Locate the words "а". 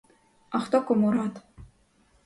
0.49-0.61